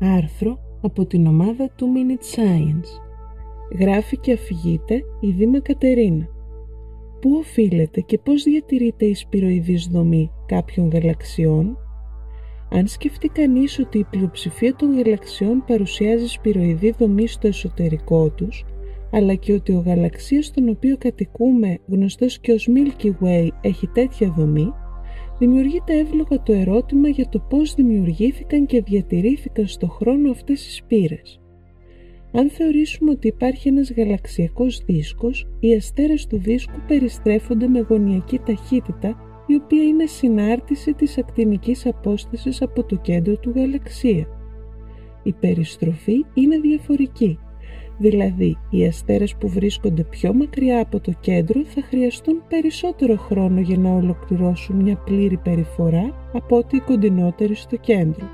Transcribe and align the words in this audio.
Άρθρο 0.00 0.58
από 0.82 1.06
την 1.06 1.26
ομάδα 1.26 1.70
του 1.76 1.88
Minute 1.94 2.36
Science. 2.36 3.00
Γράφει 3.78 4.18
και 4.18 4.32
αφηγείται 4.32 5.02
η 5.20 5.30
Δήμα 5.30 5.60
Κατερίνα. 5.60 6.28
Πού 7.20 7.30
οφείλεται 7.38 8.00
και 8.00 8.18
πώς 8.18 8.42
διατηρείται 8.42 9.04
η 9.04 9.14
σπυροειδής 9.14 9.86
δομή 9.86 10.30
κάποιων 10.46 10.90
γαλαξιών; 10.90 11.76
Αν 12.70 12.86
σκεφτεί 12.86 13.28
κανείς 13.28 13.78
ότι 13.78 13.98
η 13.98 14.04
πλειοψηφία 14.10 14.74
των 14.74 14.94
γαλαξιών 14.94 15.64
παρουσιάζει 15.66 16.26
σπυροειδή 16.26 16.94
δομή 16.98 17.26
στο 17.26 17.46
εσωτερικό 17.46 18.30
τους, 18.30 18.64
αλλά 19.12 19.34
και 19.34 19.52
ότι 19.52 19.72
ο 19.72 19.82
γαλαξίας 19.86 20.46
στον 20.46 20.68
οποίο 20.68 20.96
κατοικούμε, 20.98 21.78
γνωστός 21.86 22.38
και 22.38 22.52
ως 22.52 22.68
Milky 22.74 23.10
Way, 23.22 23.48
έχει 23.60 23.86
τέτοια 23.86 24.30
δομή, 24.36 24.72
δημιουργείται 25.38 25.98
εύλογα 25.98 26.42
το 26.42 26.52
ερώτημα 26.52 27.08
για 27.08 27.28
το 27.28 27.38
πώς 27.38 27.74
δημιουργήθηκαν 27.74 28.66
και 28.66 28.82
διατηρήθηκαν 28.82 29.66
στο 29.66 29.88
χρόνο 29.88 30.30
αυτές 30.30 30.66
οι 30.66 30.72
σπήρες. 30.72 31.40
Αν 32.32 32.50
θεωρήσουμε 32.50 33.10
ότι 33.10 33.28
υπάρχει 33.28 33.68
ένας 33.68 33.92
γαλαξιακός 33.92 34.82
δίσκος, 34.86 35.46
οι 35.60 35.74
αστέρες 35.74 36.26
του 36.26 36.38
δίσκου 36.38 36.80
περιστρέφονται 36.86 37.68
με 37.68 37.80
γωνιακή 37.80 38.38
ταχύτητα, 38.38 39.16
η 39.46 39.54
οποία 39.54 39.82
είναι 39.82 40.06
συνάρτηση 40.06 40.92
της 40.92 41.18
ακτινικής 41.18 41.86
απόστασης 41.86 42.62
από 42.62 42.84
το 42.84 42.96
κέντρο 42.96 43.36
του 43.36 43.52
γαλαξία. 43.56 44.26
Η 45.22 45.32
περιστροφή 45.32 46.24
είναι 46.34 46.58
διαφορική 46.58 47.38
Δηλαδή, 47.98 48.56
οι 48.70 48.86
αστέρες 48.86 49.36
που 49.36 49.48
βρίσκονται 49.48 50.04
πιο 50.04 50.34
μακριά 50.34 50.80
από 50.80 51.00
το 51.00 51.12
κέντρο 51.20 51.64
θα 51.64 51.82
χρειαστούν 51.82 52.42
περισσότερο 52.48 53.16
χρόνο 53.16 53.60
για 53.60 53.78
να 53.78 53.90
ολοκληρώσουν 53.90 54.76
μια 54.76 54.96
πλήρη 54.96 55.36
περιφορά 55.36 56.30
από 56.32 56.56
ότι 56.56 56.76
οι 56.76 56.80
κοντινότεροι 56.80 57.54
στο 57.54 57.76
κέντρο. 57.76 58.26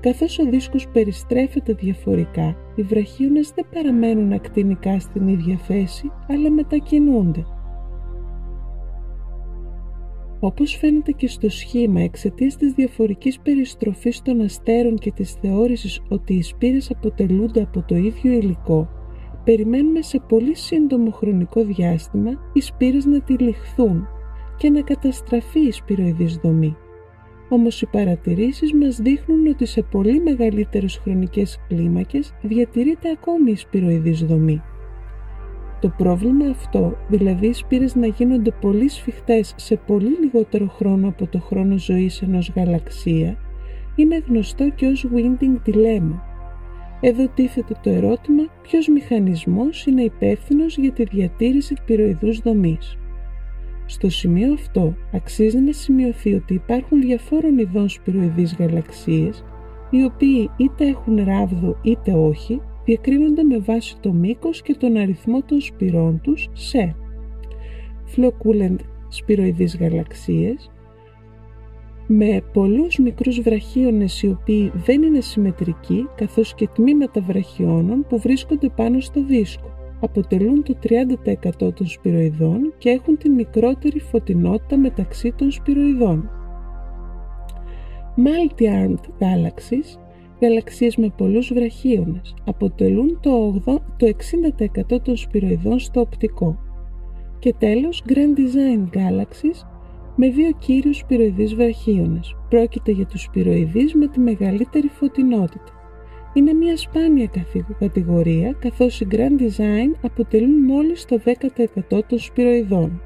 Καθώς 0.00 0.38
ο 0.38 0.44
δίσκος 0.44 0.88
περιστρέφεται 0.88 1.72
διαφορικά, 1.72 2.56
οι 2.74 2.82
βραχίονες 2.82 3.52
δεν 3.54 3.66
παραμένουν 3.72 4.32
ακτινικά 4.32 5.00
στην 5.00 5.28
ίδια 5.28 5.56
θέση, 5.56 6.10
αλλά 6.28 6.50
μετακινούνται. 6.50 7.44
Όπως 10.44 10.76
φαίνεται 10.76 11.12
και 11.12 11.28
στο 11.28 11.48
σχήμα 11.48 12.00
εξαιτίας 12.00 12.56
της 12.56 12.72
διαφορικής 12.72 13.40
περιστροφής 13.40 14.22
των 14.22 14.40
αστέρων 14.40 14.98
και 14.98 15.12
της 15.12 15.32
θεώρησης 15.32 16.02
ότι 16.08 16.34
οι 16.34 16.42
σπήρες 16.42 16.90
αποτελούνται 16.90 17.62
από 17.62 17.82
το 17.82 17.96
ίδιο 17.96 18.32
υλικό, 18.32 18.88
περιμένουμε 19.44 20.02
σε 20.02 20.20
πολύ 20.28 20.56
σύντομο 20.56 21.10
χρονικό 21.10 21.64
διάστημα 21.64 22.30
οι 22.52 22.60
σπήρες 22.60 23.04
να 23.04 23.20
τυλιχθούν 23.20 24.08
και 24.56 24.70
να 24.70 24.80
καταστραφεί 24.80 25.60
η 25.60 25.72
σπυροειδής 25.72 26.36
δομή. 26.36 26.76
Όμως 27.48 27.82
οι 27.82 27.86
παρατηρήσεις 27.86 28.72
μας 28.72 28.96
δείχνουν 28.96 29.46
ότι 29.46 29.66
σε 29.66 29.82
πολύ 29.82 30.20
μεγαλύτερες 30.20 30.96
χρονικές 30.96 31.58
κλίμακες 31.68 32.34
διατηρείται 32.42 33.10
ακόμη 33.10 33.50
η 33.50 33.56
σπυροειδής 33.56 34.24
δομή. 34.24 34.62
Το 35.84 35.94
πρόβλημα 35.96 36.46
αυτό, 36.46 36.96
δηλαδή 37.08 37.46
οι 37.46 37.52
σπήρες 37.52 37.94
να 37.94 38.06
γίνονται 38.06 38.50
πολύ 38.60 38.88
σφιχτές 38.88 39.54
σε 39.56 39.76
πολύ 39.76 40.16
λιγότερο 40.20 40.68
χρόνο 40.68 41.08
από 41.08 41.26
το 41.26 41.38
χρόνο 41.40 41.78
ζωής 41.78 42.22
ενός 42.22 42.52
γαλαξία, 42.56 43.36
είναι 43.94 44.22
γνωστό 44.28 44.70
και 44.70 44.86
ως 44.86 45.06
winding 45.14 45.68
dilemma. 45.68 46.20
Εδώ 47.00 47.28
τίθεται 47.28 47.74
το 47.82 47.90
ερώτημα 47.90 48.42
ποιος 48.62 48.88
μηχανισμός 48.88 49.86
είναι 49.86 50.02
υπεύθυνος 50.02 50.76
για 50.76 50.92
τη 50.92 51.04
διατήρηση 51.04 51.74
πυροειδούς 51.84 52.38
δομής. 52.38 52.98
Στο 53.86 54.10
σημείο 54.10 54.52
αυτό 54.52 54.94
αξίζει 55.12 55.58
να 55.58 55.72
σημειωθεί 55.72 56.34
ότι 56.34 56.54
υπάρχουν 56.54 57.00
διαφόρων 57.00 57.58
ειδών 57.58 57.88
σπυροειδείς 57.88 58.56
γαλαξίες, 58.58 59.44
οι 59.90 60.04
οποίοι 60.04 60.50
είτε 60.56 60.86
έχουν 60.86 61.24
ράβδο 61.24 61.78
είτε 61.82 62.12
όχι, 62.12 62.60
διακρίνονται 62.84 63.42
με 63.42 63.58
βάση 63.58 63.96
το 64.00 64.12
μήκος 64.12 64.62
και 64.62 64.74
τον 64.74 64.96
αριθμό 64.96 65.42
των 65.42 65.60
σπυρών 65.60 66.20
τους 66.22 66.48
σε 66.52 66.94
φλοκούλεντ 68.04 68.80
σπυροειδείς 69.08 69.76
γαλαξίες, 69.76 70.70
με 72.06 72.42
πολλούς 72.52 72.98
μικρούς 72.98 73.40
βραχίονες 73.40 74.22
οι 74.22 74.28
οποίοι 74.28 74.72
δεν 74.74 75.02
είναι 75.02 75.20
συμμετρικοί 75.20 76.08
καθώς 76.14 76.54
και 76.54 76.68
τμήματα 76.74 77.20
βραχιώνων 77.20 78.06
που 78.08 78.18
βρίσκονται 78.18 78.68
πάνω 78.68 79.00
στο 79.00 79.24
δίσκο. 79.24 79.72
Αποτελούν 80.00 80.62
το 80.62 80.76
30% 80.82 81.74
των 81.74 81.86
σπυροειδών 81.86 82.74
και 82.78 82.90
έχουν 82.90 83.16
την 83.18 83.32
μικρότερη 83.32 84.00
φωτεινότητα 84.00 84.76
μεταξύ 84.76 85.32
των 85.36 85.50
σπυροειδών. 85.50 86.30
Multi-armed 88.16 89.04
galaxies 89.18 90.03
γαλαξίες 90.44 90.96
με 90.96 91.12
πολλούς 91.16 91.52
βραχίονες 91.52 92.34
αποτελούν 92.44 93.18
το, 93.20 93.62
80, 93.66 93.74
το 93.96 94.06
60% 94.06 95.00
των 95.02 95.16
σπυροειδών 95.16 95.78
στο 95.78 96.00
οπτικό. 96.00 96.58
Και 97.38 97.54
τέλος, 97.58 98.02
Grand 98.08 98.38
Design 98.38 98.96
Galaxies 98.96 99.66
με 100.16 100.28
δύο 100.28 100.50
κύριους 100.58 100.96
σπυροειδείς 100.96 101.54
βραχίονες. 101.54 102.36
Πρόκειται 102.48 102.90
για 102.92 103.06
τους 103.06 103.22
σπυροειδείς 103.22 103.94
με 103.94 104.06
τη 104.06 104.20
μεγαλύτερη 104.20 104.88
φωτεινότητα. 104.88 105.72
Είναι 106.32 106.52
μια 106.52 106.76
σπάνια 106.76 107.30
κατηγορία, 107.78 108.56
καθώς 108.58 109.00
οι 109.00 109.06
Grand 109.10 109.40
Design 109.40 109.96
αποτελούν 110.02 110.64
μόλις 110.64 111.04
το 111.04 111.18
10% 111.24 112.02
των 112.06 112.18
σπυροειδών. 112.18 113.00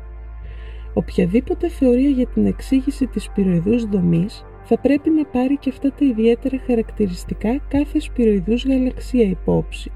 Οποιαδήποτε 0.95 1.69
θεωρία 1.69 2.09
για 2.09 2.27
την 2.27 2.47
εξήγηση 2.47 3.07
της 3.07 3.23
σπυροειδούς 3.23 3.85
δομής 3.85 4.45
θα 4.69 4.79
πρέπει 4.79 5.11
να 5.11 5.25
πάρει 5.25 5.57
και 5.57 5.71
αυτά 5.71 5.93
τα 5.93 6.05
ιδιαίτερα 6.05 6.59
χαρακτηριστικά 6.67 7.59
κάθε 7.69 8.01
σπυροειδούς 8.01 8.67
γαλαξία 8.67 9.29
υπόψη. 9.29 9.91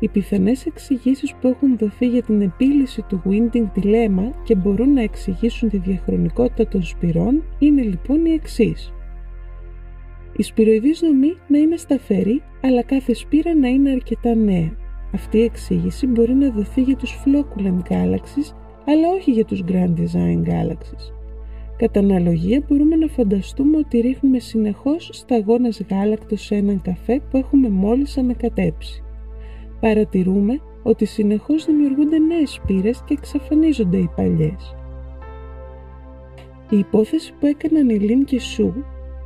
Οι 0.00 0.08
πιθανές 0.08 0.66
εξηγήσεις 0.66 1.34
που 1.34 1.48
έχουν 1.48 1.78
δοθεί 1.78 2.06
για 2.06 2.22
την 2.22 2.40
επίλυση 2.42 3.02
του 3.02 3.22
Winding 3.24 3.78
Dilemma 3.78 4.30
και 4.44 4.54
μπορούν 4.54 4.92
να 4.92 5.02
εξηγήσουν 5.02 5.68
τη 5.68 5.78
διαχρονικότητα 5.78 6.68
των 6.68 6.82
σπυρών 6.82 7.42
είναι 7.58 7.82
λοιπόν 7.82 8.24
οι 8.24 8.32
εξής. 8.32 8.92
Η 10.36 10.42
σπυροειδής 10.42 11.00
δομή 11.00 11.36
να 11.48 11.58
είναι 11.58 11.76
σταθερή, 11.76 12.42
αλλά 12.62 12.82
κάθε 12.82 13.14
σπήρα 13.14 13.54
να 13.54 13.68
είναι 13.68 13.90
αρκετά 13.90 14.34
νέα. 14.34 14.70
Αυτή 15.14 15.38
η 15.38 15.42
εξήγηση 15.42 16.06
μπορεί 16.06 16.34
να 16.34 16.50
δοθεί 16.50 16.82
για 16.82 16.96
τους 16.96 17.22
Flocculent 17.24 17.92
Galaxies, 17.92 18.54
αλλά 18.86 19.08
όχι 19.14 19.30
για 19.30 19.44
τους 19.44 19.64
Grand 19.68 19.94
Design 19.94 20.42
Galaxies. 20.42 21.17
Κατά 21.78 22.00
αναλογία 22.00 22.62
μπορούμε 22.68 22.96
να 22.96 23.06
φανταστούμε 23.06 23.76
ότι 23.76 24.00
ρίχνουμε 24.00 24.38
συνεχώς 24.38 25.10
σταγόνες 25.12 25.82
γάλακτος 25.90 26.42
σε 26.42 26.54
έναν 26.54 26.82
καφέ 26.82 27.20
που 27.30 27.36
έχουμε 27.36 27.68
μόλις 27.68 28.18
ανακατέψει. 28.18 29.02
Παρατηρούμε 29.80 30.60
ότι 30.82 31.04
συνεχώς 31.04 31.64
δημιουργούνται 31.64 32.18
νέες 32.18 32.50
σπήρες 32.50 33.02
και 33.06 33.14
εξαφανίζονται 33.14 33.96
οι 33.96 34.10
παλιές. 34.16 34.76
Η 36.70 36.78
υπόθεση 36.78 37.32
που 37.40 37.46
έκαναν 37.46 37.88
οι 37.88 37.98
Lin 37.98 38.24
και 38.24 38.40
Shu 38.40 38.74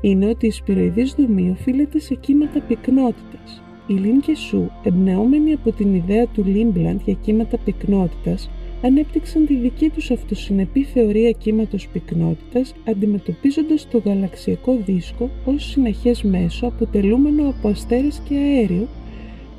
είναι 0.00 0.26
ότι 0.26 0.46
η 0.46 0.50
σπυροειδής 0.50 1.14
δομή 1.14 1.50
οφείλεται 1.50 1.98
σε 1.98 2.14
κύματα 2.14 2.60
πυκνότητας. 2.60 3.62
Οι 3.86 3.92
Lin 3.92 4.20
και 4.20 4.34
Shu, 4.34 4.70
εμπνεόμενοι 4.82 5.52
από 5.52 5.72
την 5.72 5.94
ιδέα 5.94 6.26
του 6.26 6.44
Lindblad 6.44 7.00
για 7.04 7.14
κύματα 7.14 7.58
πυκνότητας, 7.58 8.50
ανέπτυξαν 8.82 9.47
τη 9.47 9.54
δική 9.54 9.88
τους 9.88 10.10
αυτοσυνεπή 10.10 10.84
θεωρία 10.84 11.31
κύματος 11.31 11.88
πυκνότητας 11.88 12.75
αντιμετωπίζοντας 12.88 13.88
το 13.91 13.98
γαλαξιακό 14.04 14.76
δίσκο 14.84 15.31
ως 15.44 15.65
συνεχές 15.65 16.22
μέσο 16.22 16.66
αποτελούμενο 16.66 17.48
από 17.48 17.69
αστέρες 17.69 18.22
και 18.28 18.34
αέριο 18.34 18.88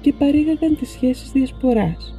και 0.01 0.13
παρήγαγαν 0.13 0.77
τις 0.77 0.89
σχέσεις 0.89 1.31
διασποράς. 1.31 2.15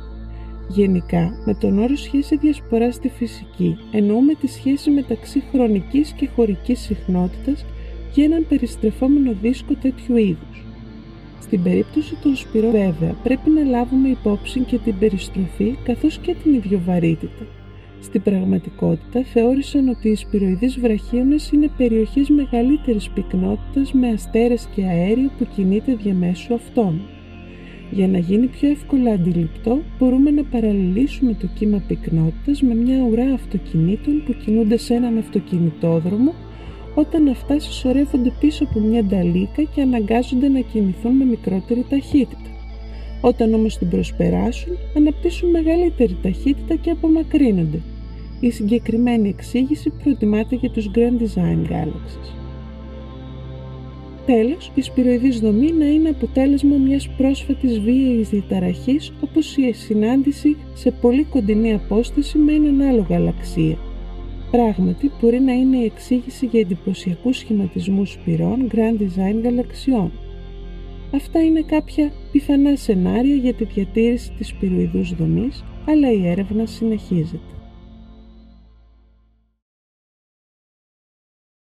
Γενικά, 0.68 1.42
με 1.44 1.54
τον 1.54 1.78
όρο 1.78 1.96
σχέση 1.96 2.36
διασπορά 2.36 2.92
στη 2.92 3.08
φυσική 3.08 3.76
εννοούμε 3.92 4.34
τη 4.34 4.46
σχέση 4.46 4.90
μεταξύ 4.90 5.42
χρονικής 5.52 6.12
και 6.12 6.28
χωρικής 6.34 6.80
συχνότητας 6.80 7.64
για 8.14 8.24
έναν 8.24 8.46
περιστρεφόμενο 8.48 9.32
δίσκο 9.42 9.74
τέτοιου 9.74 10.16
είδους. 10.16 10.63
Στην 11.44 11.62
περίπτωση 11.62 12.16
των 12.22 12.36
σπυρών 12.36 12.70
βέβαια 12.70 13.14
πρέπει 13.22 13.50
να 13.50 13.64
λάβουμε 13.64 14.08
υπόψη 14.08 14.60
και 14.60 14.78
την 14.78 14.98
περιστροφή 14.98 15.76
καθώς 15.84 16.18
και 16.18 16.34
την 16.42 16.54
ιδιοβαρύτητα. 16.54 17.44
Στην 18.00 18.22
πραγματικότητα 18.22 19.22
θεώρησαν 19.32 19.88
ότι 19.88 20.08
οι 20.08 20.14
σπυροειδείς 20.14 20.78
βραχίονες 20.80 21.50
είναι 21.50 21.70
περιοχές 21.76 22.28
μεγαλύτερης 22.28 23.08
πυκνότητας 23.08 23.92
με 23.92 24.08
αστέρες 24.08 24.68
και 24.74 24.84
αέριο 24.84 25.30
που 25.38 25.46
κινείται 25.54 25.94
διαμέσου 25.94 26.54
αυτών. 26.54 27.00
Για 27.90 28.08
να 28.08 28.18
γίνει 28.18 28.46
πιο 28.46 28.68
εύκολα 28.68 29.10
αντιληπτό 29.10 29.82
μπορούμε 29.98 30.30
να 30.30 30.44
παραλληλήσουμε 30.44 31.34
το 31.34 31.46
κύμα 31.54 31.82
πυκνότητας 31.88 32.62
με 32.62 32.74
μια 32.74 33.02
ουρά 33.10 33.32
αυτοκινήτων 33.34 34.22
που 34.26 34.34
κινούνται 34.44 34.76
σε 34.76 34.94
έναν 34.94 35.18
αυτοκινητόδρομο 35.18 36.34
όταν 36.94 37.28
αυτά 37.28 37.58
συσσωρεύονται 37.58 38.32
πίσω 38.40 38.64
από 38.64 38.80
μια 38.80 39.04
νταλίκα 39.04 39.62
και 39.62 39.80
αναγκάζονται 39.82 40.48
να 40.48 40.60
κινηθούν 40.60 41.12
με 41.12 41.24
μικρότερη 41.24 41.86
ταχύτητα. 41.88 42.48
Όταν 43.20 43.54
όμως 43.54 43.78
την 43.78 43.88
προσπεράσουν, 43.88 44.72
αναπτύσσουν 44.96 45.50
μεγαλύτερη 45.50 46.16
ταχύτητα 46.22 46.74
και 46.74 46.90
απομακρύνονται. 46.90 47.80
Η 48.40 48.50
συγκεκριμένη 48.50 49.28
εξήγηση 49.28 49.92
προτιμάται 50.02 50.56
για 50.56 50.70
τους 50.70 50.90
Grand 50.94 51.22
Design 51.22 51.72
Galaxies. 51.72 52.34
Τέλος, 54.26 54.72
η 54.74 54.82
σπυροειδής 54.82 55.40
δομή 55.40 55.72
να 55.72 55.86
είναι 55.86 56.08
αποτέλεσμα 56.08 56.76
μιας 56.76 57.08
πρόσφατης 57.08 57.80
βίαιης 57.80 58.28
διαταραχής 58.28 59.12
όπως 59.20 59.56
η 59.56 59.72
συνάντηση 59.72 60.56
σε 60.74 60.90
πολύ 60.90 61.24
κοντινή 61.24 61.74
απόσταση 61.74 62.38
με 62.38 62.52
έναν 62.52 62.80
άλλο 62.80 63.06
γαλαξία. 63.08 63.76
Πράγματι, 64.54 65.10
μπορεί 65.20 65.40
να 65.40 65.52
είναι 65.52 65.76
η 65.76 65.84
εξήγηση 65.84 66.46
για 66.46 66.60
εντυπωσιακούς 66.60 67.36
σχηματισμούς 67.36 68.10
σπυρών 68.10 68.70
Grand 68.74 69.00
Design 69.00 69.42
γαλαξιών. 69.42 70.12
Αυτά 71.14 71.44
είναι 71.44 71.62
κάποια 71.62 72.12
πιθανά 72.32 72.76
σενάρια 72.76 73.34
για 73.34 73.54
τη 73.54 73.64
διατήρηση 73.64 74.32
της 74.38 74.48
σπυροειδούς 74.48 75.14
δομής, 75.14 75.64
αλλά 75.86 76.12
η 76.12 76.28
έρευνα 76.28 76.66
συνεχίζεται. 76.66 77.53